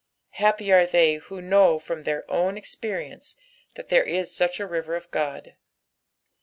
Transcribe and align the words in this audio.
Hiippjare 0.39 0.89
the; 0.89 1.17
who 1.27 1.43
know 1.43 1.77
from 1.77 2.01
their 2.01 2.23
own 2.27 2.57
experience 2.57 3.35
that 3.75 3.89
there 3.89 4.03
b 4.05 4.23
such 4.23 4.59
a 4.59 4.65
river 4.65 4.95
of 4.95 5.11
tiod. 5.11 5.53